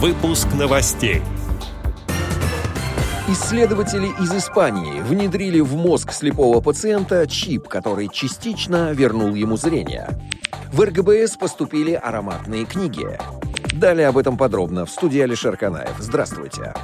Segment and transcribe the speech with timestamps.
[0.00, 1.22] Выпуск новостей.
[3.26, 10.08] Исследователи из Испании внедрили в мозг слепого пациента чип, который частично вернул ему зрение.
[10.72, 13.18] В РГБС поступили ароматные книги.
[13.72, 15.96] Далее об этом подробно в студии Алишер Канаев.
[15.98, 16.74] Здравствуйте.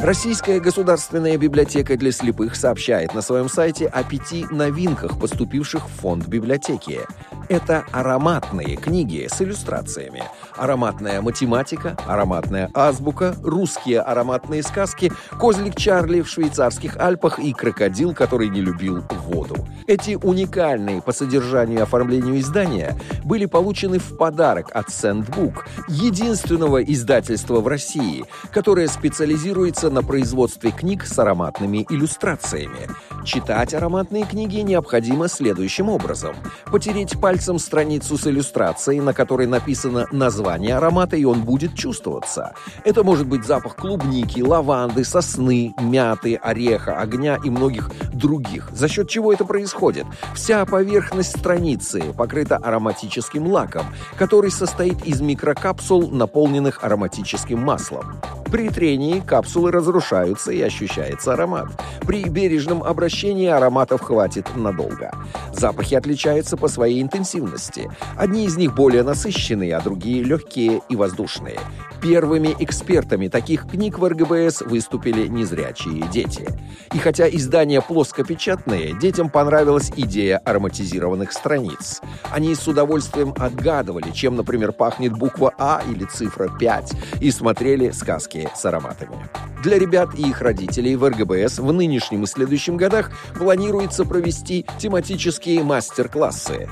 [0.00, 6.26] Российская государственная библиотека для слепых сообщает на своем сайте о пяти новинках, поступивших в фонд
[6.26, 7.02] библиотеки.
[7.48, 10.22] Это ароматные книги с иллюстрациями.
[10.54, 18.50] Ароматная математика, ароматная азбука, русские ароматные сказки, козлик Чарли в швейцарских Альпах и крокодил, который
[18.50, 19.56] не любил воду.
[19.86, 27.60] Эти уникальные по содержанию и оформлению издания были получены в подарок от Sandbook, единственного издательства
[27.60, 32.88] в России, которое специализируется на производстве книг с ароматными иллюстрациями.
[33.28, 36.34] Читать ароматные книги необходимо следующим образом.
[36.72, 42.54] Потереть пальцем страницу с иллюстрацией, на которой написано название аромата, и он будет чувствоваться.
[42.84, 48.68] Это может быть запах клубники, лаванды, сосны, мяты, ореха, огня и многих других.
[48.72, 50.04] За счет чего это происходит?
[50.34, 58.20] Вся поверхность страницы покрыта ароматическим лаком, который состоит из микрокапсул, наполненных ароматическим маслом.
[58.50, 61.66] При трении капсулы разрушаются и ощущается аромат.
[62.00, 65.12] При бережном обращении ароматов хватит надолго.
[65.52, 67.90] Запахи отличаются по своей интенсивности.
[68.16, 71.58] Одни из них более насыщенные, а другие легкие и воздушные.
[72.00, 76.48] Первыми экспертами таких книг в РГБС выступили незрячие дети.
[76.94, 82.00] И хотя издания плоскопечатные, детям понравилась идея ароматизированных страниц.
[82.30, 88.48] Они с удовольствием отгадывали, чем, например, пахнет буква А или цифра 5, и смотрели сказки
[88.54, 89.28] с ароматами.
[89.62, 95.62] Для ребят и их родителей в РГБС в нынешнем и следующем годах планируется провести тематические
[95.62, 96.68] мастер-классы.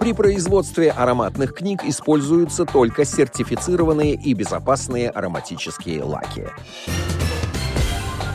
[0.00, 6.48] При производстве ароматных книг используются только сертифицированные и безопасные ароматические лаки.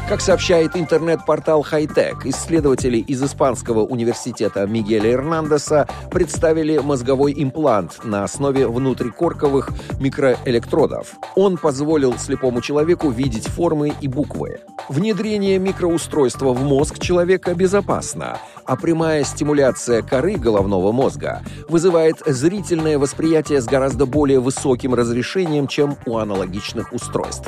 [0.10, 8.68] Как сообщает интернет-портал Hightech, исследователи из Испанского университета Мигеля Эрнандеса представили мозговой имплант на основе
[8.68, 9.70] внутрикорковых
[10.00, 11.14] микроэлектродов.
[11.36, 14.62] Он позволил слепому человеку видеть формы и буквы.
[14.88, 23.62] Внедрение микроустройства в мозг человека безопасно, а прямая стимуляция коры головного мозга вызывает зрительное восприятие
[23.62, 27.48] с гораздо более высоким разрешением, чем у аналогичных устройств.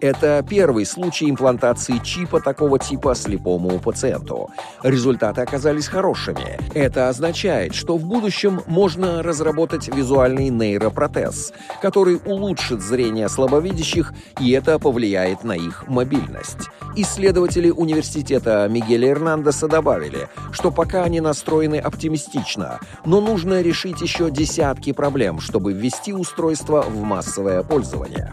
[0.00, 4.50] Это первый случай имплантации чипа такого типа слепому пациенту.
[4.82, 6.58] Результаты оказались хорошими.
[6.74, 11.52] Это означает, что в будущем можно разработать визуальный нейропротез,
[11.82, 16.70] который улучшит зрение слабовидящих, и это повлияет на их мобильность.
[16.96, 24.92] Исследователи университета Мигеля Эрнандеса добавили, что пока они настроены оптимистично, но нужно решить еще десятки
[24.92, 28.32] проблем, чтобы ввести устройство в массовое пользование.